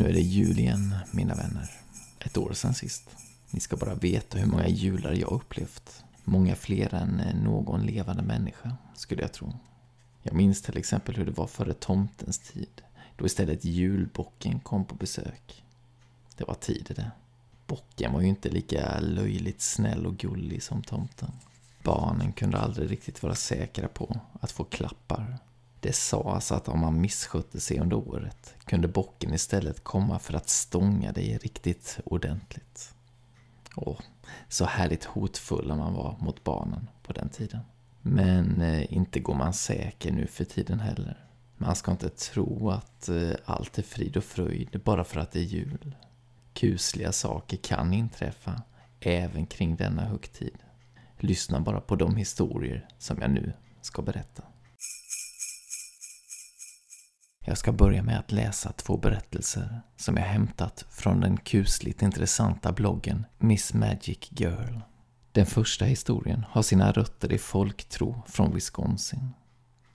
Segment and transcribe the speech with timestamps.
[0.00, 1.70] Nu är det jul igen, mina vänner.
[2.20, 3.16] Ett år sedan sist.
[3.50, 6.04] Ni ska bara veta hur många jular jag upplevt.
[6.24, 9.52] Många fler än eh, någon levande människa, skulle jag tro.
[10.22, 12.82] Jag minns till exempel hur det var före tomtens tid,
[13.16, 15.64] då istället julbocken kom på besök.
[16.36, 17.10] Det var tider det.
[17.66, 21.32] Bocken var ju inte lika löjligt snäll och gullig som tomten.
[21.82, 25.38] Barnen kunde aldrig riktigt vara säkra på att få klappar
[25.80, 30.48] det sades att om man misskötte sig under året kunde bocken istället komma för att
[30.48, 32.94] stånga dig riktigt ordentligt.
[33.76, 33.98] Åh,
[34.48, 37.60] så härligt hotfulla man var mot barnen på den tiden.
[38.02, 41.24] Men eh, inte går man säker nu för tiden heller.
[41.56, 45.38] Man ska inte tro att eh, allt är frid och fröjd bara för att det
[45.38, 45.94] är jul.
[46.52, 48.62] Kusliga saker kan inträffa
[49.00, 50.58] även kring denna högtid.
[51.18, 54.42] Lyssna bara på de historier som jag nu ska berätta.
[57.50, 62.72] Jag ska börja med att läsa två berättelser som jag hämtat från den kusligt intressanta
[62.72, 64.80] bloggen Miss Magic Girl.
[65.32, 69.30] Den första historien har sina rötter i folktro från Wisconsin.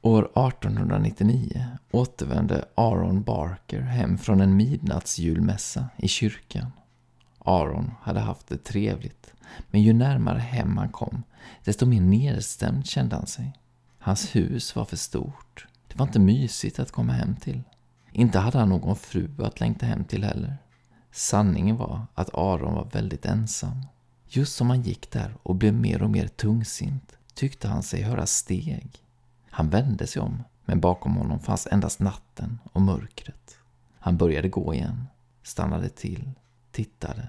[0.02, 6.72] År 1899 återvände Aaron Barker hem från en midnattsjulmässa i kyrkan.
[7.40, 9.34] Aaron hade haft det trevligt,
[9.72, 11.24] men ju närmare hem han kom,
[11.64, 13.54] desto mer nedstämd kände han sig.
[14.00, 17.64] Hans hus var för stort det var inte mysigt att komma hem till.
[18.12, 20.58] Inte hade han någon fru att längta hem till heller.
[21.12, 23.86] Sanningen var att Aron var väldigt ensam.
[24.28, 28.26] Just som han gick där och blev mer och mer tungsint tyckte han sig höra
[28.26, 28.90] steg.
[29.50, 33.58] Han vände sig om, men bakom honom fanns endast natten och mörkret.
[34.00, 35.08] Han började gå igen,
[35.44, 36.32] stannade till,
[36.72, 37.28] tittade.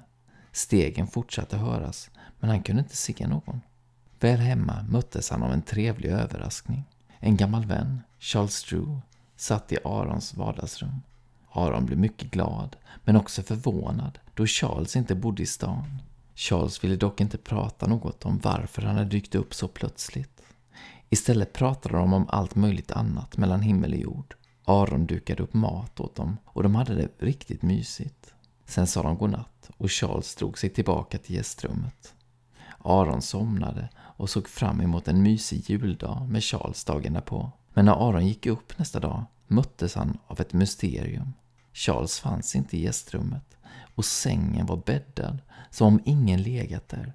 [0.53, 3.61] Stegen fortsatte höras, men han kunde inte se någon.
[4.21, 6.85] Väl hemma möttes han av en trevlig överraskning.
[7.21, 9.01] En gammal vän, Charles Drew,
[9.37, 11.03] satt i Arons vardagsrum.
[11.53, 16.03] Aron blev mycket glad, men också förvånad då Charles inte bodde i stan.
[16.35, 20.43] Charles ville dock inte prata något om varför han hade dykt upp så plötsligt.
[21.11, 24.35] Istället pratade de om allt möjligt annat mellan himmel och jord.
[24.65, 28.35] Aron dukade upp mat åt dem och de hade det riktigt mysigt.
[28.67, 32.15] Sen sa de godnatt och Charles drog sig tillbaka till gästrummet.
[32.79, 37.53] Aron somnade och såg fram emot en mysig juldag med Charles dagen därpå.
[37.75, 41.33] Men när Aron gick upp nästa dag möttes han av ett mysterium.
[41.73, 43.57] Charles fanns inte i gästrummet
[43.95, 45.39] och sängen var bäddad
[45.71, 47.13] som om ingen legat där.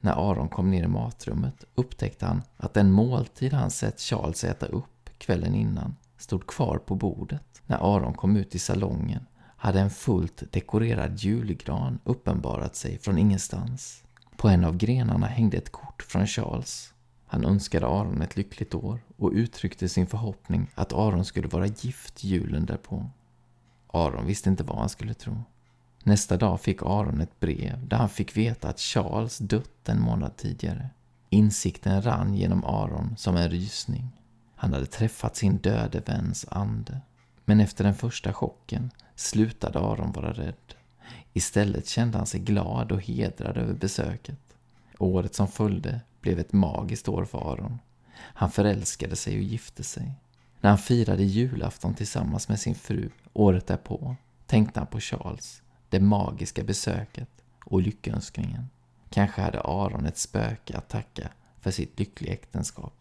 [0.00, 4.66] När Aron kom ner i matrummet upptäckte han att den måltid han sett Charles äta
[4.66, 7.62] upp kvällen innan stod kvar på bordet.
[7.66, 9.26] När Aron kom ut i salongen
[9.56, 14.03] hade en fullt dekorerad julgran uppenbarat sig från ingenstans.
[14.36, 16.94] På en av grenarna hängde ett kort från Charles.
[17.26, 22.24] Han önskade Aron ett lyckligt år och uttryckte sin förhoppning att Aron skulle vara gift
[22.24, 23.10] julen därpå.
[23.86, 25.42] Aron visste inte vad han skulle tro.
[26.02, 30.36] Nästa dag fick Aron ett brev där han fick veta att Charles dött en månad
[30.36, 30.90] tidigare.
[31.30, 34.08] Insikten rann genom Aron som en rysning.
[34.56, 37.00] Han hade träffat sin döde väns ande.
[37.44, 40.74] Men efter den första chocken slutade Aron vara rädd.
[41.32, 44.56] Istället kände han sig glad och hedrad över besöket.
[44.98, 47.78] Året som följde blev ett magiskt år för Aron.
[48.16, 50.12] Han förälskade sig och gifte sig.
[50.60, 54.16] När han firade julafton tillsammans med sin fru året därpå
[54.46, 57.28] tänkte han på Charles, det magiska besöket
[57.64, 58.70] och lyckönskningen.
[59.10, 61.28] Kanske hade Aron ett spöke att tacka
[61.60, 62.94] för sitt lyckliga äktenskap.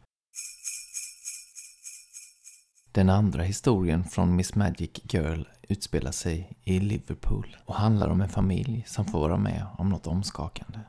[2.92, 5.44] Den andra historien från Miss Magic Girl
[5.74, 10.08] utspelar sig i Liverpool och handlar om en familj som får vara med om något
[10.08, 10.80] omskakande.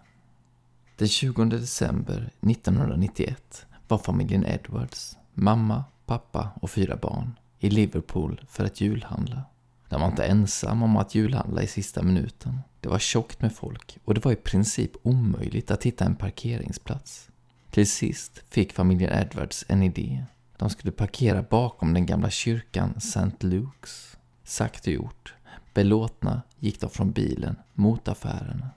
[0.97, 8.65] Den 20 december 1991 var familjen Edwards, mamma, pappa och fyra barn, i Liverpool för
[8.65, 9.43] att julhandla.
[9.89, 12.61] De var inte ensamma om att julhandla i sista minuten.
[12.81, 17.29] Det var tjockt med folk och det var i princip omöjligt att hitta en parkeringsplats.
[17.71, 20.25] Till sist fick familjen Edwards en idé.
[20.57, 23.37] De skulle parkera bakom den gamla kyrkan St.
[23.41, 24.17] Luke's.
[24.45, 25.35] Sagt och gjort.
[25.75, 28.71] Belåtna gick de från bilen mot affärerna.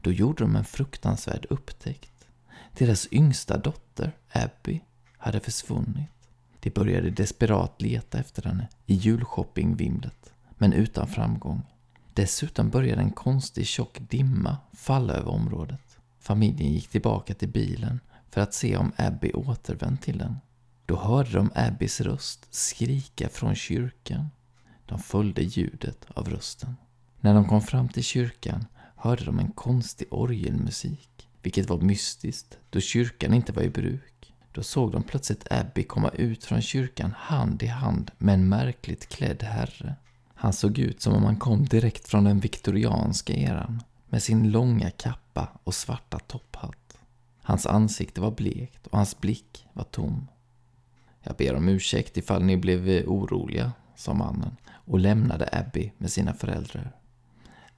[0.00, 2.26] Då gjorde de en fruktansvärd upptäckt.
[2.78, 4.80] Deras yngsta dotter, Abby,
[5.18, 6.10] hade försvunnit.
[6.60, 11.62] De började desperat leta efter henne i julshoppingvimlet, men utan framgång.
[12.14, 15.98] Dessutom började en konstig tjock dimma falla över området.
[16.18, 18.00] Familjen gick tillbaka till bilen
[18.30, 20.36] för att se om Abby återvänt till den.
[20.86, 24.30] Då hörde de Abbys röst skrika från kyrkan.
[24.86, 26.76] De följde ljudet av rösten.
[27.20, 28.66] När de kom fram till kyrkan
[28.96, 34.34] hörde de en konstig orgelmusik, vilket var mystiskt då kyrkan inte var i bruk.
[34.52, 39.08] Då såg de plötsligt Abby komma ut från kyrkan hand i hand med en märkligt
[39.08, 39.94] klädd herre.
[40.34, 44.90] Han såg ut som om han kom direkt från den viktorianska eran med sin långa
[44.90, 46.98] kappa och svarta topphatt.
[47.42, 50.28] Hans ansikte var blekt och hans blick var tom.
[51.22, 56.12] Jag ber om ursäkt ifall ni blev eh, oroliga, sa mannen och lämnade Abby med
[56.12, 56.92] sina föräldrar.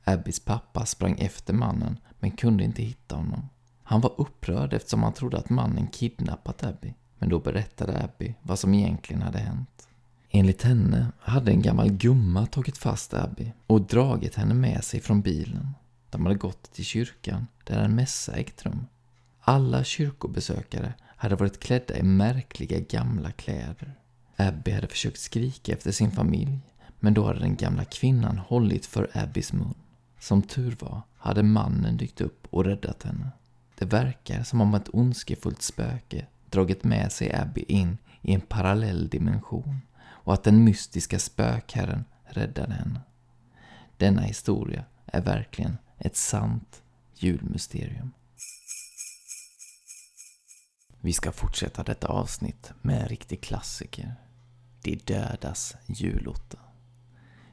[0.05, 3.49] Abbys pappa sprang efter mannen men kunde inte hitta honom.
[3.83, 6.95] Han var upprörd eftersom han trodde att mannen kidnappat Abby.
[7.19, 9.89] Men då berättade Abby vad som egentligen hade hänt.
[10.31, 15.23] Enligt henne hade en gammal gumma tagit fast Abby och dragit henne med sig från
[15.23, 15.69] bilen.
[16.11, 18.87] De hade gått till kyrkan där en mässa ägt rum.
[19.41, 23.95] Alla kyrkobesökare hade varit klädda i märkliga gamla kläder.
[24.37, 26.59] Abby hade försökt skrika efter sin familj,
[27.01, 29.75] men då hade den gamla kvinnan hållit för Abbys mun.
[30.21, 33.31] Som tur var hade mannen dykt upp och räddat henne.
[33.79, 39.09] Det verkar som om ett ondskefullt spöke dragit med sig Abby in i en parallell
[39.09, 43.01] dimension och att den mystiska spökherren räddade henne.
[43.97, 46.83] Denna historia är verkligen ett sant
[47.15, 48.13] julmysterium.
[51.01, 54.15] Vi ska fortsätta detta avsnitt med en riktig klassiker.
[54.83, 56.59] De dödas julotta.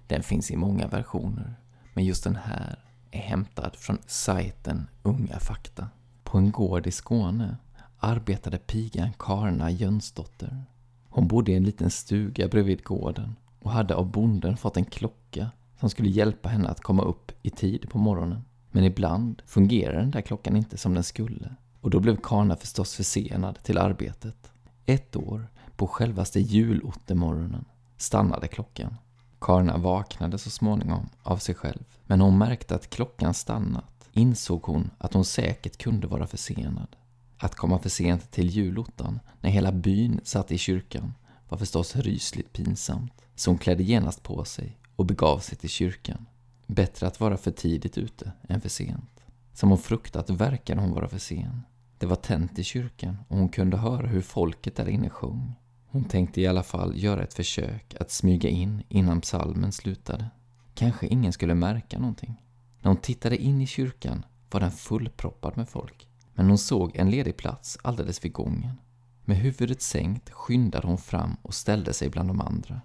[0.07, 1.55] Den finns i många versioner,
[1.93, 2.79] men just den här
[3.11, 5.89] är hämtad från sajten Unga Fakta.
[6.23, 7.57] På en gård i Skåne
[7.97, 10.63] arbetade pigan Karna Jönsdotter.
[11.09, 15.51] Hon bodde i en liten stuga bredvid gården och hade av bonden fått en klocka
[15.79, 18.43] som skulle hjälpa henne att komma upp i tid på morgonen.
[18.71, 22.95] Men ibland fungerade den där klockan inte som den skulle och då blev Karna förstås
[22.95, 24.51] försenad till arbetet.
[24.85, 27.65] Ett år, på självaste julottemorgonen,
[27.97, 28.95] stannade klockan.
[29.43, 34.91] Karna vaknade så småningom av sig själv, men hon märkte att klockan stannat insåg hon
[34.97, 36.95] att hon säkert kunde vara försenad.
[37.37, 41.13] Att komma för sent till julottan när hela byn satt i kyrkan
[41.49, 46.25] var förstås rysligt pinsamt, så hon klädde genast på sig och begav sig till kyrkan.
[46.67, 49.19] Bättre att vara för tidigt ute än för sent.
[49.53, 51.61] Som hon fruktat verkade hon vara för sen.
[51.97, 55.53] Det var tänt i kyrkan och hon kunde höra hur folket där inne sjöng.
[55.93, 60.29] Hon tänkte i alla fall göra ett försök att smyga in innan psalmen slutade.
[60.73, 62.41] Kanske ingen skulle märka någonting.
[62.81, 66.07] När hon tittade in i kyrkan var den fullproppad med folk.
[66.33, 68.77] Men hon såg en ledig plats alldeles vid gången.
[69.25, 72.81] Med huvudet sänkt skyndade hon fram och ställde sig bland de andra.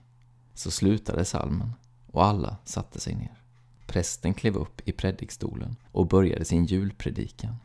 [0.55, 1.73] Så slutade salmen
[2.07, 3.43] och alla satte sig ner.
[3.87, 7.57] Prästen klev upp i predikstolen och började sin julpredikan.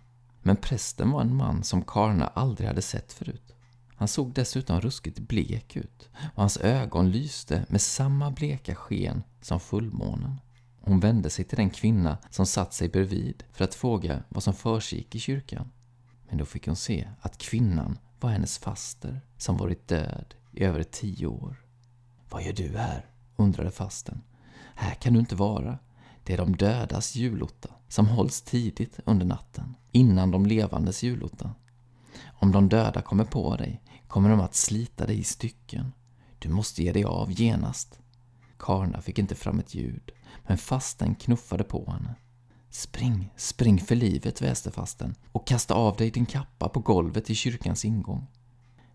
[0.41, 3.52] Men prästen var en man som Karna aldrig hade sett förut.
[4.03, 9.59] Han såg dessutom ruskigt blek ut och hans ögon lyste med samma bleka sken som
[9.59, 10.39] fullmånen.
[10.81, 14.53] Hon vände sig till den kvinna som satt sig bredvid för att fråga vad som
[14.53, 15.71] försiggick i kyrkan.
[16.29, 20.83] Men då fick hon se att kvinnan var hennes faster som varit död i över
[20.83, 21.65] tio år.
[22.29, 23.05] Vad gör du här?
[23.35, 24.21] undrade fasten.
[24.75, 25.79] Här kan du inte vara.
[26.23, 31.55] Det är de dödas julotta som hålls tidigt under natten, innan de levandes julotta.
[32.25, 35.93] Om de döda kommer på dig kommer de att slita dig i stycken.
[36.39, 37.99] Du måste ge dig av genast.
[38.57, 40.11] Karna fick inte fram ett ljud,
[40.47, 42.15] men fasten knuffade på henne.
[42.69, 47.35] Spring, spring för livet, väste fasten, och kasta av dig din kappa på golvet i
[47.35, 48.27] kyrkans ingång.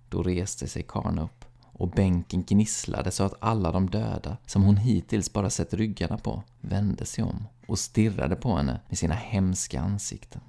[0.08, 1.44] Då reste sig Karna upp
[1.78, 6.42] och bänken gnisslade så att alla de döda, som hon hittills bara sett ryggarna på,
[6.60, 10.40] vände sig om och stirrade på henne med sina hemska ansikten.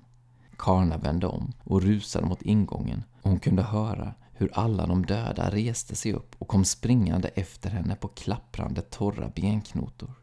[0.60, 5.50] Karna vände om och rusade mot ingången och hon kunde höra hur alla de döda
[5.50, 10.14] reste sig upp och kom springande efter henne på klapprande torra benknotor.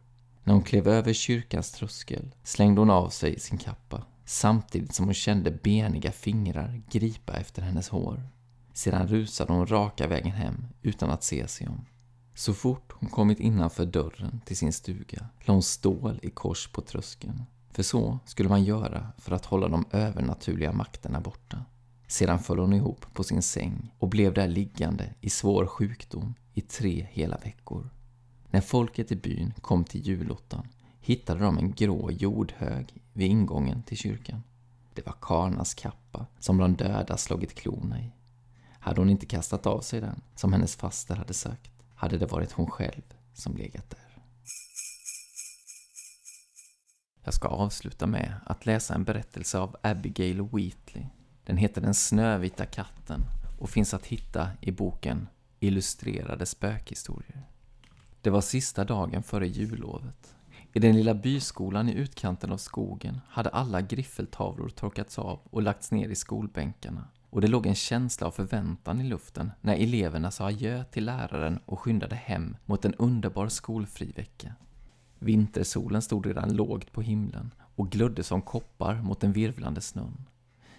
[0.44, 5.14] När hon klev över kyrkans tröskel slängde hon av sig sin kappa samtidigt som hon
[5.14, 8.28] kände beniga fingrar gripa efter hennes hår.
[8.72, 11.86] Sedan rusade hon raka vägen hem utan att se sig om.
[12.34, 16.80] Så fort hon kommit innanför dörren till sin stuga la hon stål i kors på
[16.80, 17.42] tröskeln.
[17.76, 21.64] För så skulle man göra för att hålla de övernaturliga makterna borta.
[22.06, 26.60] Sedan föll hon ihop på sin säng och blev där liggande i svår sjukdom i
[26.60, 27.90] tre hela veckor.
[28.50, 30.68] När folket i byn kom till julottan
[31.00, 34.42] hittade de en grå jordhög vid ingången till kyrkan.
[34.94, 38.12] Det var Karnas kappa som de döda slagit klorna i.
[38.78, 42.52] Hade hon inte kastat av sig den, som hennes faster hade sagt, hade det varit
[42.52, 43.02] hon själv
[43.34, 44.05] som legat där.
[47.26, 51.06] Jag ska avsluta med att läsa en berättelse av Abigail Wheatley.
[51.44, 53.20] Den heter Den snövita katten
[53.58, 55.28] och finns att hitta i boken
[55.60, 57.42] Illustrerade spökhistorier.
[58.20, 60.34] Det var sista dagen före jullovet.
[60.72, 65.90] I den lilla byskolan i utkanten av skogen hade alla griffeltavlor torkats av och lagts
[65.90, 70.46] ner i skolbänkarna och det låg en känsla av förväntan i luften när eleverna sa
[70.46, 74.54] adjö till läraren och skyndade hem mot en underbar skolfri vecka.
[75.18, 80.28] Vintersolen stod redan lågt på himlen och glödde som koppar mot den virvlande snön.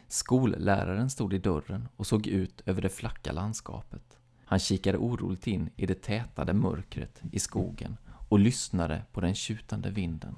[0.07, 4.17] Skolläraren stod i dörren och såg ut över det flacka landskapet.
[4.45, 7.97] Han kikade oroligt in i det tätade mörkret i skogen
[8.29, 10.35] och lyssnade på den tjutande vinden.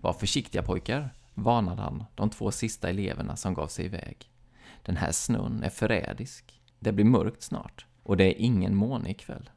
[0.00, 4.30] Var försiktiga pojkar, varnade han de två sista eleverna som gav sig iväg.
[4.82, 6.60] Den här snön är förrädisk.
[6.78, 9.50] Det blir mörkt snart och det är ingen måne ikväll.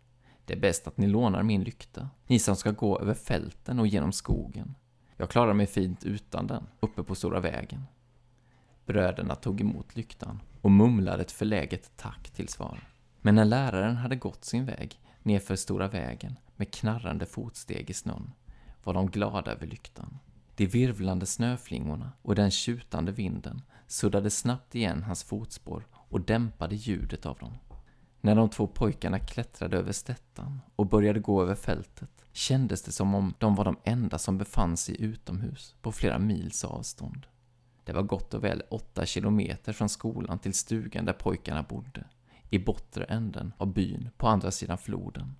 [0.49, 3.87] Det är bäst att ni lånar min lykta, ni som ska gå över fälten och
[3.87, 4.75] genom skogen.
[5.17, 7.83] Jag klarar mig fint utan den, uppe på stora vägen.
[8.85, 12.87] Bröderna tog emot lyktan och mumlade ett förläget tack till svar.
[13.21, 18.31] Men när läraren hade gått sin väg nerför stora vägen med knarrande fotsteg i snön
[18.83, 20.19] var de glada över lyktan.
[20.55, 27.25] De virvlande snöflingorna och den tjutande vinden suddade snabbt igen hans fotspår och dämpade ljudet
[27.25, 27.53] av dem.
[28.21, 33.15] När de två pojkarna klättrade över stättan och började gå över fältet kändes det som
[33.15, 37.27] om de var de enda som befann sig utomhus på flera mils avstånd.
[37.83, 42.03] Det var gott och väl åtta kilometer från skolan till stugan där pojkarna bodde,
[42.49, 45.35] i bortre änden av byn på andra sidan floden.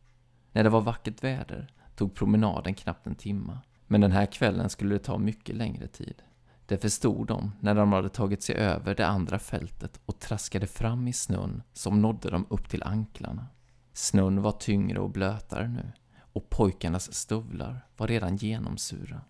[0.52, 4.96] När det var vackert väder tog promenaden knappt en timma, men den här kvällen skulle
[4.96, 6.22] det ta mycket längre tid.
[6.70, 11.08] Det förstod de när de hade tagit sig över det andra fältet och traskade fram
[11.08, 13.48] i snön som nådde dem upp till anklarna.
[13.94, 15.92] Snön var tyngre och blötare nu
[16.34, 19.22] och pojkarnas stövlar var redan genomsura.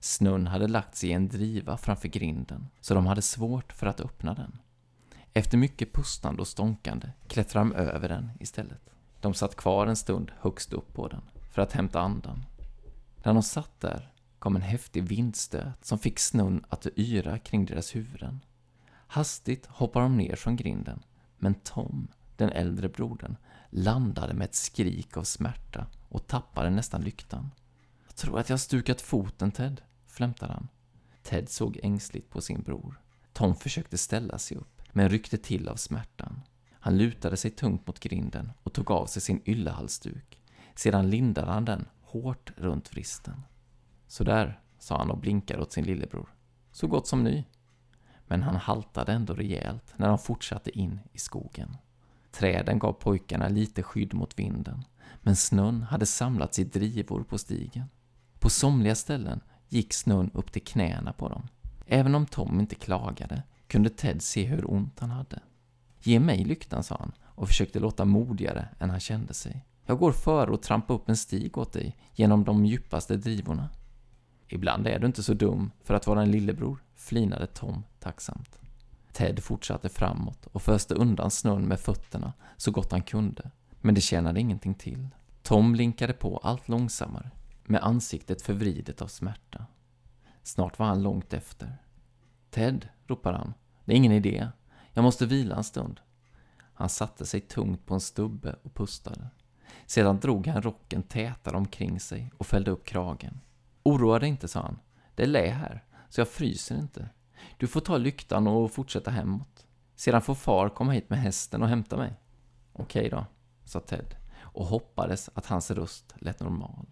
[0.00, 4.00] Snön hade lagt sig i en driva framför grinden så de hade svårt för att
[4.00, 4.58] öppna den.
[5.32, 8.90] Efter mycket pustande och stånkande klättrade de över den istället.
[9.20, 12.44] De satt kvar en stund högst upp på den för att hämta andan.
[13.24, 17.96] När de satt där kom en häftig vindstöt som fick snön att yra kring deras
[17.96, 18.40] huvuden.
[19.06, 21.02] Hastigt hoppade de ner från grinden,
[21.38, 23.36] men Tom, den äldre brodern,
[23.70, 27.50] landade med ett skrik av smärta och tappade nästan lyktan.
[28.06, 30.68] Jag tror att jag har stukat foten, Ted, flämtade han.
[31.22, 33.00] Ted såg ängsligt på sin bror.
[33.32, 36.40] Tom försökte ställa sig upp, men ryckte till av smärtan.
[36.80, 40.38] Han lutade sig tungt mot grinden och tog av sig sin yllehalsduk.
[40.74, 43.42] Sedan lindade han den hårt runt vristen.
[44.08, 46.28] Sådär, sa han och blinkade åt sin lillebror.
[46.72, 47.44] Så gott som ny.
[48.26, 51.76] Men han haltade ändå rejält när de fortsatte in i skogen.
[52.30, 54.84] Träden gav pojkarna lite skydd mot vinden,
[55.22, 57.84] men snön hade samlats i drivor på stigen.
[58.38, 61.48] På somliga ställen gick snön upp till knäna på dem.
[61.86, 65.40] Även om Tom inte klagade kunde Ted se hur ont han hade.
[66.02, 69.64] Ge mig lyktan, sa han och försökte låta modigare än han kände sig.
[69.86, 73.68] Jag går före och trampar upp en stig åt dig genom de djupaste drivorna.
[74.48, 78.60] Ibland är du inte så dum för att vara en lillebror, flinade Tom tacksamt.
[79.12, 83.50] Ted fortsatte framåt och föste undan snön med fötterna så gott han kunde,
[83.80, 85.08] men det tjänade ingenting till.
[85.42, 87.30] Tom linkade på allt långsammare,
[87.64, 89.66] med ansiktet förvridet av smärta.
[90.42, 91.76] Snart var han långt efter.
[92.50, 94.48] Ted, ropade han, det är ingen idé.
[94.92, 96.00] Jag måste vila en stund.
[96.74, 99.28] Han satte sig tungt på en stubbe och pustade.
[99.86, 103.40] Sedan drog han rocken tätare omkring sig och fällde upp kragen.
[103.88, 104.78] Oroa dig inte, sa han.
[105.14, 107.08] Det är lä här, så jag fryser inte.
[107.56, 109.66] Du får ta lyktan och fortsätta hemåt.
[109.96, 112.12] Sedan får far komma hit med hästen och hämta mig.
[112.72, 113.26] Okej då,
[113.64, 116.86] sa Ted och hoppades att hans röst lät normal.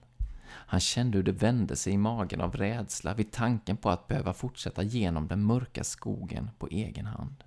[0.49, 4.33] Han kände hur det vände sig i magen av rädsla vid tanken på att behöva
[4.33, 7.45] fortsätta genom den mörka skogen på egen hand.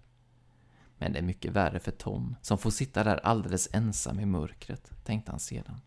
[0.98, 4.92] Men det är mycket värre för Tom, som får sitta där alldeles ensam i mörkret,
[5.04, 5.82] tänkte han sedan.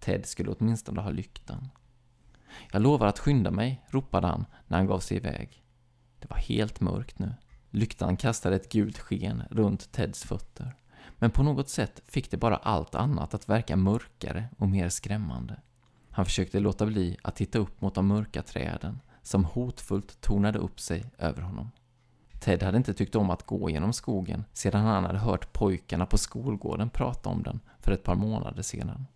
[0.00, 1.68] Ted skulle åtminstone ha lyktan.
[2.72, 5.64] Jag lovar att skynda mig, ropade han när han gav sig iväg.
[6.18, 7.34] Det var helt mörkt nu.
[7.70, 10.76] Lyktan kastade ett gult sken runt Teds fötter.
[11.18, 15.60] Men på något sätt fick det bara allt annat att verka mörkare och mer skrämmande.
[16.10, 20.80] Han försökte låta bli att titta upp mot de mörka träden som hotfullt tornade upp
[20.80, 21.70] sig över honom.
[22.40, 26.18] Ted hade inte tyckt om att gå genom skogen sedan han hade hört pojkarna på
[26.18, 29.06] skolgården prata om den för ett par månader sedan.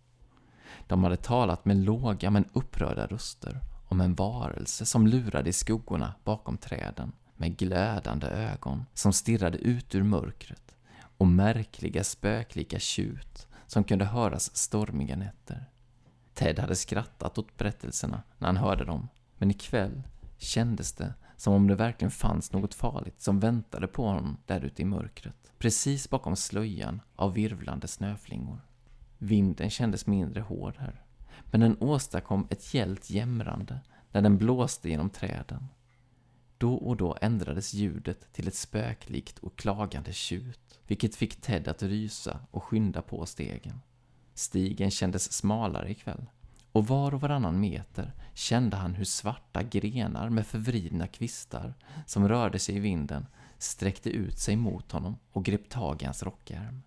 [0.87, 6.13] De hade talat med låga men upprörda röster om en varelse som lurade i skuggorna
[6.23, 10.75] bakom träden med glödande ögon som stirrade ut ur mörkret
[11.17, 15.65] och märkliga spöklika tjut som kunde höras stormiga nätter.
[16.33, 20.03] Ted hade skrattat åt berättelserna när han hörde dem, men ikväll
[20.37, 24.81] kändes det som om det verkligen fanns något farligt som väntade på honom där ute
[24.81, 28.61] i mörkret, precis bakom slöjan av virvlande snöflingor.
[29.23, 31.01] Vinden kändes mindre hård här,
[31.51, 33.79] men den åstadkom ett gällt jämrande
[34.11, 35.67] när den blåste genom träden.
[36.57, 41.83] Då och då ändrades ljudet till ett spöklikt och klagande tjut, vilket fick Ted att
[41.83, 43.81] rysa och skynda på stegen.
[44.33, 46.25] Stigen kändes smalare ikväll,
[46.71, 51.73] och var och varannan meter kände han hur svarta grenar med förvridna kvistar
[52.05, 53.25] som rörde sig i vinden
[53.57, 56.81] sträckte ut sig mot honom och grep tag i hans rockärm.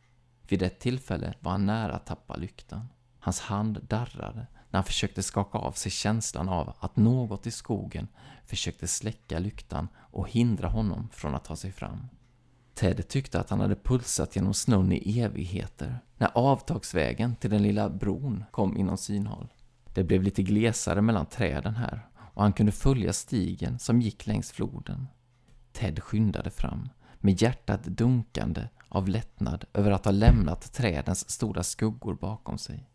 [0.48, 2.88] Vid ett tillfälle var han nära att tappa lyktan.
[3.18, 8.08] Hans hand darrade när han försökte skaka av sig känslan av att något i skogen
[8.46, 12.06] försökte släcka lyktan och hindra honom från att ta sig fram.
[12.74, 17.88] Ted tyckte att han hade pulsat genom snön i evigheter när avtagsvägen till den lilla
[17.88, 19.52] bron kom inom synhåll.
[19.94, 24.52] Det blev lite glesare mellan träden här och han kunde följa stigen som gick längs
[24.52, 25.06] floden.
[25.72, 32.14] Ted skyndade fram, med hjärtat dunkande av lättnad över att ha lämnat trädens stora skuggor
[32.14, 32.88] bakom sig.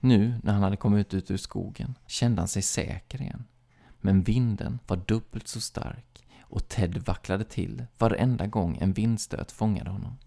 [0.00, 3.44] Nu när han hade kommit ut ur skogen kände han sig säker igen.
[4.00, 9.90] Men vinden var dubbelt så stark och Ted vacklade till varenda gång en vindstöt fångade
[9.90, 10.18] honom.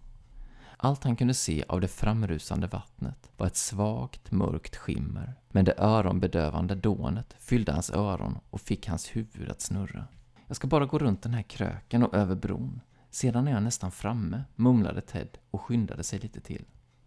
[0.76, 5.74] Allt han kunde se av det framrusande vattnet var ett svagt, mörkt skimmer, men det
[5.78, 10.04] öronbedövande dånet fyllde hans öron och fick hans huvud att snurra.
[10.46, 12.80] Jag ska bara gå runt den här kröken och över bron.
[13.16, 16.64] Sedan är jag nästan framme, mumlade Ted och skyndade sig lite till.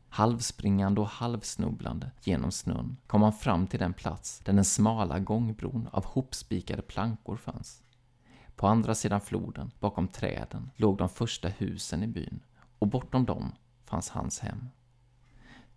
[0.10, 5.90] Halvspringande och halvsnubblande genom snön kom han fram till den plats där den smala gångbron
[5.92, 7.84] av hopspikade plankor fanns.
[8.56, 12.40] På andra sidan floden, bakom träden, låg de första husen i byn
[12.80, 13.52] och bortom dem
[13.86, 14.70] fanns hans hem.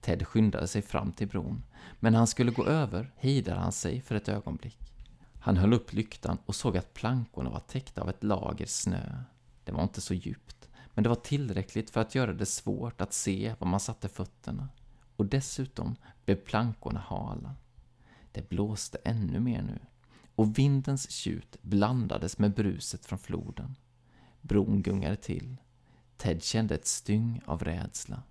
[0.00, 1.62] Ted skyndade sig fram till bron,
[2.00, 4.78] men när han skulle gå över hejdade han sig för ett ögonblick.
[5.40, 9.24] Han höll upp lyktan och såg att plankorna var täckta av ett lager snö.
[9.64, 13.12] Det var inte så djupt, men det var tillräckligt för att göra det svårt att
[13.12, 14.68] se var man satte fötterna.
[15.16, 17.54] Och dessutom blev plankorna hala.
[18.32, 19.78] Det blåste ännu mer nu,
[20.34, 23.76] och vindens tjut blandades med bruset från floden.
[24.40, 25.56] Bron gungade till.
[26.16, 28.22] Ted kände ett styng av rädsla.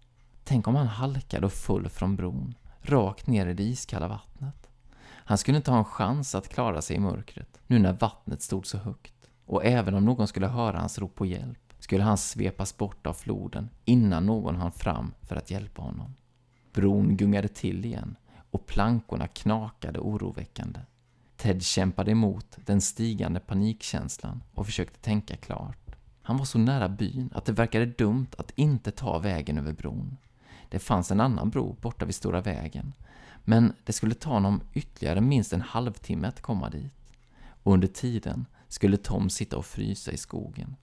[0.44, 4.70] Tänk om han halkade och föll från bron, rakt ner i det iskalla vattnet.
[5.04, 8.68] Han skulle inte ha en chans att klara sig i mörkret, nu när vattnet stod
[8.68, 9.21] så högt.
[9.52, 13.14] Och även om någon skulle höra hans rop på hjälp, skulle han svepas bort av
[13.14, 16.16] floden innan någon hann fram för att hjälpa honom.
[16.74, 18.16] Bron gungade till igen
[18.52, 20.80] och plankorna knakade oroväckande.
[21.38, 25.96] Ted kämpade emot den stigande panikkänslan och försökte tänka klart.
[26.22, 30.18] Han var så nära byn att det verkade dumt att inte ta vägen över bron.
[30.70, 32.94] Det fanns en annan bro borta vid Stora vägen,
[33.44, 36.94] men det skulle ta honom ytterligare minst en halvtimme att komma dit.
[37.64, 40.76] Och under tiden skulle Tom sitta och frysa i skogen.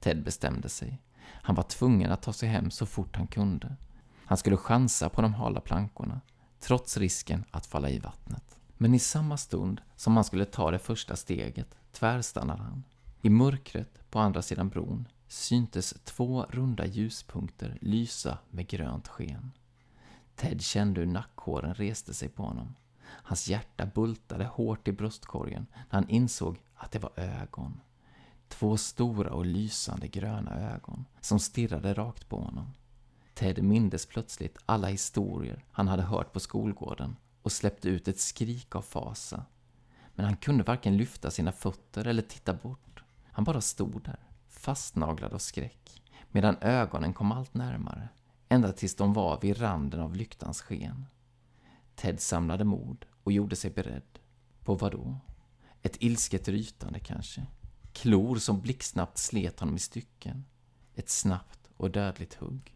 [0.00, 1.02] Ted bestämde sig.
[1.24, 3.76] Han var tvungen att ta sig hem så fort han kunde.
[4.24, 6.20] Han skulle chansa på de hala plankorna,
[6.60, 8.58] trots risken att falla i vattnet.
[8.78, 12.84] Men i samma stund som han skulle ta det första steget tvärstannade han.
[13.22, 19.52] I mörkret på andra sidan bron syntes två runda ljuspunkter lysa med grönt sken.
[20.36, 22.74] Ted kände hur nackhåren reste sig på honom.
[23.22, 27.80] Hans hjärta bultade hårt i bröstkorgen när han insåg att det var ögon.
[28.48, 32.72] Två stora och lysande gröna ögon som stirrade rakt på honom.
[33.34, 38.76] Ted mindes plötsligt alla historier han hade hört på skolgården och släppte ut ett skrik
[38.76, 39.44] av fasa.
[40.14, 43.02] Men han kunde varken lyfta sina fötter eller titta bort.
[43.26, 48.08] Han bara stod där, fastnaglad av skräck, medan ögonen kom allt närmare,
[48.48, 51.06] ända tills de var vid randen av lyktans sken.
[51.94, 54.18] Ted samlade mod och gjorde sig beredd.
[54.64, 55.16] På vad då?
[55.82, 57.46] Ett ilsket rytande kanske?
[57.92, 60.44] Klor som blixtsnabbt slet honom i stycken?
[60.94, 62.74] Ett snabbt och dödligt hugg?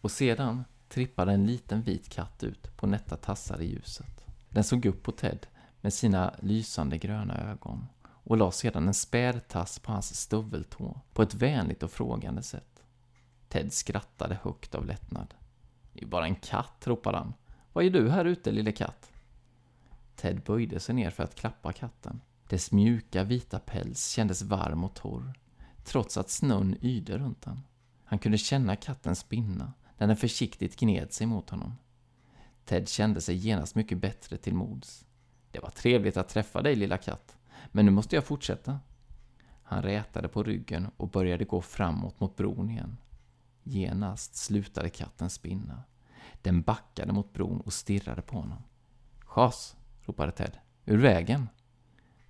[0.00, 4.24] Och sedan trippade en liten vit katt ut på nätta tassar i ljuset.
[4.48, 5.46] Den såg upp på Ted
[5.80, 11.22] med sina lysande gröna ögon och la sedan en späd tass på hans stöveltå på
[11.22, 12.82] ett vänligt och frågande sätt.
[13.48, 15.34] Ted skrattade högt av lättnad.
[15.92, 17.34] Det är bara en katt, ropade han.
[17.72, 19.10] Vad gör du här ute, lille katt?
[20.16, 22.20] Ted böjde sig ner för att klappa katten.
[22.48, 25.32] Dess mjuka vita päls kändes varm och torr,
[25.84, 27.60] trots att snön yrde runt den.
[28.04, 31.74] Han kunde känna katten spinna när den försiktigt gned sig mot honom.
[32.64, 35.04] Ted kände sig genast mycket bättre till mods.
[35.50, 37.36] Det var trevligt att träffa dig lilla katt,
[37.72, 38.80] men nu måste jag fortsätta.
[39.62, 42.96] Han rätade på ryggen och började gå framåt mot bron igen.
[43.62, 45.82] Genast slutade katten spinna.
[46.42, 48.62] Den backade mot bron och stirrade på honom.
[49.20, 49.76] Schas!
[50.06, 50.58] Ropade Ted.
[50.84, 51.48] Ur vägen!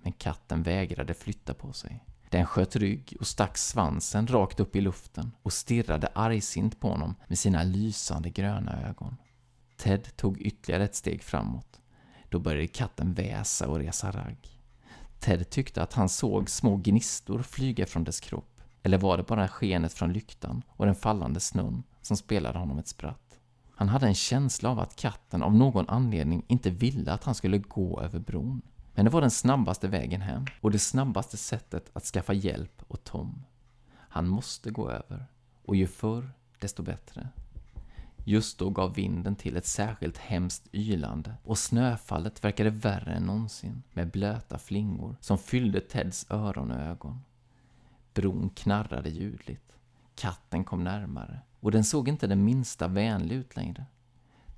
[0.01, 2.03] Men katten vägrade flytta på sig.
[2.29, 7.15] Den sköt rygg och stack svansen rakt upp i luften och stirrade argsint på honom
[7.27, 9.15] med sina lysande gröna ögon.
[9.77, 11.79] Ted tog ytterligare ett steg framåt.
[12.29, 14.61] Då började katten väsa och resa ragg.
[15.19, 18.61] Ted tyckte att han såg små gnistor flyga från dess kropp.
[18.83, 22.87] Eller var det bara skenet från lyktan och den fallande snön som spelade honom ett
[22.87, 23.24] spratt?
[23.75, 27.57] Han hade en känsla av att katten av någon anledning inte ville att han skulle
[27.57, 28.61] gå över bron.
[28.93, 33.03] Men det var den snabbaste vägen hem och det snabbaste sättet att skaffa hjälp åt
[33.03, 33.43] Tom.
[33.97, 35.25] Han måste gå över
[35.65, 37.29] och ju förr desto bättre.
[38.27, 43.83] Just då gav vinden till ett särskilt hemskt ylande och snöfallet verkade värre än någonsin
[43.93, 47.21] med blöta flingor som fyllde Teds öron och ögon.
[48.13, 49.75] Bron knarrade ljudligt.
[50.15, 53.85] Katten kom närmare och den såg inte den minsta vänlig ut längre.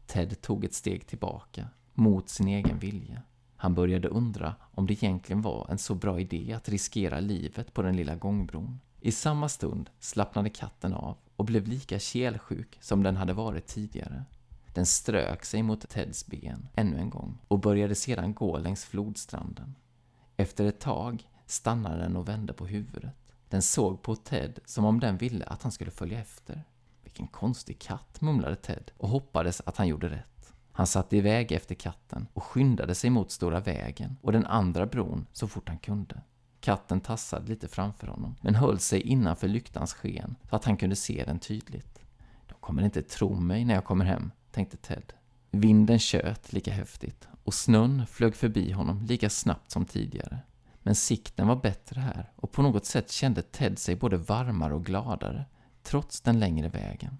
[0.06, 3.22] Ted tog ett steg tillbaka, mot sin egen vilja.
[3.56, 7.82] Han började undra om det egentligen var en så bra idé att riskera livet på
[7.82, 8.80] den lilla gångbron.
[9.02, 14.24] I samma stund slappnade katten av och blev lika kelsjuk som den hade varit tidigare.
[14.74, 19.76] Den strök sig mot Teds ben ännu en gång och började sedan gå längs flodstranden.
[20.38, 23.15] Efter ett tag stannade den och vände på huvudet.
[23.50, 26.63] Den såg på Ted som om den ville att han skulle följa efter.
[27.18, 30.54] Vilken konstig katt, mumlade Ted och hoppades att han gjorde rätt.
[30.72, 35.26] Han satte iväg efter katten och skyndade sig mot Stora vägen och den andra bron
[35.34, 36.22] så fort han kunde.
[36.60, 40.96] Katten tassade lite framför honom, men höll sig innanför lyktans sken så att han kunde
[40.96, 42.00] se den tydligt.
[42.48, 45.14] De kommer inte tro mig när jag kommer hem, tänkte Ted.
[45.52, 50.40] Vinden tjöt lika häftigt och snön flög förbi honom lika snabbt som tidigare.
[50.80, 54.86] Men sikten var bättre här och på något sätt kände Ted sig både varmare och
[54.86, 55.46] gladare,
[55.88, 57.17] trots den längre vägen.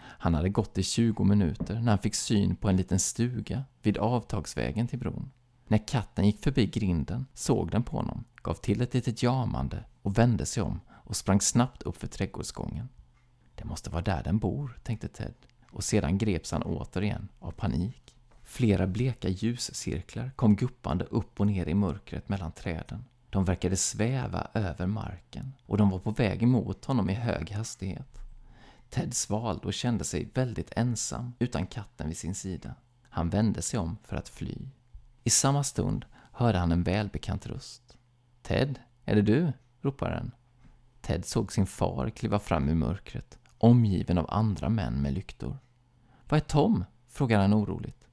[0.00, 3.98] Han hade gått i 20 minuter när han fick syn på en liten stuga vid
[3.98, 5.30] avtagsvägen till bron.
[5.66, 10.18] När katten gick förbi grinden såg den på honom, gav till ett litet jamande och
[10.18, 12.88] vände sig om och sprang snabbt upp för trädgårdsgången.
[13.54, 15.34] Det måste vara där den bor, tänkte Ted
[15.70, 18.14] och sedan greps han återigen av panik.
[18.42, 23.04] Flera bleka ljuscirklar kom guppande upp och ner i mörkret mellan träden.
[23.30, 28.18] De verkade sväva över marken och de var på väg emot honom i hög hastighet.
[28.90, 32.74] Ted svalde och kände sig väldigt ensam utan katten vid sin sida.
[33.02, 34.56] Han vände sig om för att fly.
[35.24, 37.96] I samma stund hörde han en välbekant röst.
[38.42, 39.52] Ted, är det du?
[39.80, 40.30] ropade den.
[41.00, 45.58] Ted såg sin far kliva fram ur mörkret, omgiven av andra män med lyktor.
[46.28, 46.84] Vad är Tom?
[47.08, 48.08] frågade han oroligt.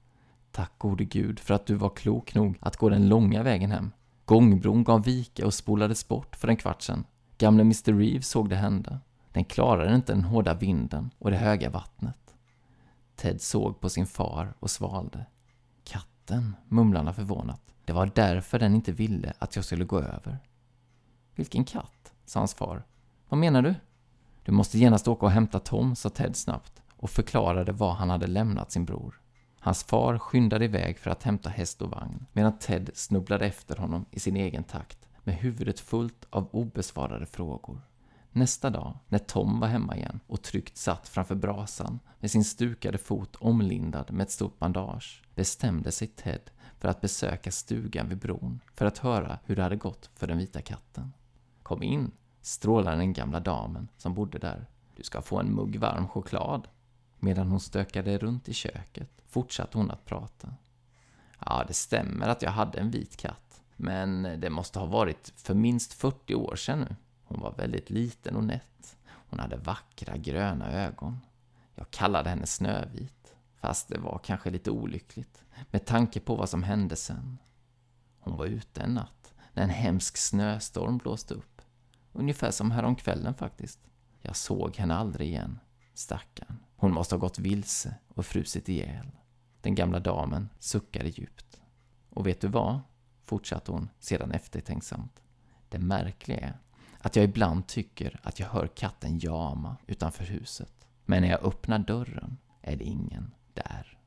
[0.52, 3.92] Tack gode gud för att du var klok nog att gå den långa vägen hem.
[4.26, 7.06] Gångbron gav vika och spolades bort för en kvart sedan.
[7.38, 9.00] Gamle Mr Reeves såg det hända.
[9.32, 12.36] Den klarade inte den hårda vinden och det höga vattnet.
[13.16, 15.26] Ted såg på sin far och svalde.
[15.84, 17.62] Katten, mumlade han förvånat.
[17.86, 20.40] Det var därför den inte ville att jag skulle gå över.
[21.36, 22.14] Vilken katt?
[22.26, 22.84] sa hans far.
[23.30, 23.76] Vad menar du?
[24.44, 28.28] Du måste genast åka och hämta Tom, sa Ted snabbt och förklarade var han hade
[28.28, 29.22] lämnat sin bror.
[29.66, 34.06] Hans far skyndade iväg för att hämta häst och vagn, medan Ted snubblade efter honom
[34.12, 37.82] i sin egen takt, med huvudet fullt av obesvarade frågor.
[38.32, 42.98] Nästa dag, när Tom var hemma igen och tryggt satt framför brasan med sin stukade
[42.98, 48.60] fot omlindad med ett stort bandage, bestämde sig Ted för att besöka stugan vid bron
[48.74, 51.14] för att höra hur det hade gått för den vita katten.
[51.64, 54.66] Kom in, strålade den gamla damen som bodde där.
[54.96, 56.68] Du ska få en mugg varm choklad.
[57.20, 60.54] Medan hon stökade runt i köket fortsatte hon att prata.
[61.46, 65.54] Ja, det stämmer att jag hade en vit katt, men det måste ha varit för
[65.54, 66.96] minst 40 år sedan nu.
[67.24, 68.98] Hon var väldigt liten och nätt.
[69.08, 71.20] Hon hade vackra gröna ögon.
[71.76, 76.64] Jag kallade henne Snövit, fast det var kanske lite olyckligt med tanke på vad som
[76.64, 77.38] hände sen.
[78.20, 81.62] Hon var ute en natt när en hemsk snöstorm blåste upp.
[82.14, 83.80] Ungefär som häromkvällen faktiskt.
[84.22, 85.60] Jag såg henne aldrig igen,
[85.94, 86.65] stackarn.
[86.76, 89.12] Hon måste ha gått vilse och frusit ihjäl.
[89.62, 91.62] Den gamla damen suckade djupt.
[92.10, 92.80] Och vet du vad?
[93.24, 95.24] fortsatte hon sedan eftertänksamt.
[95.70, 96.60] Det märkliga är
[97.00, 100.88] att jag ibland tycker att jag hör katten jama utanför huset.
[101.06, 103.98] Men när jag öppnar dörren är det ingen där.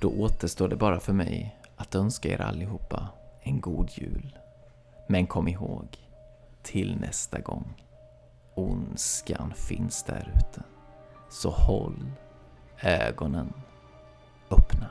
[0.00, 3.08] Då återstår det bara för mig att önska er allihopa
[3.42, 4.38] en god jul.
[5.08, 5.98] Men kom ihåg,
[6.66, 7.74] till nästa gång,
[8.54, 10.62] ondskan finns där ute.
[11.30, 12.10] Så håll
[12.82, 13.52] ögonen
[14.50, 14.90] öppna.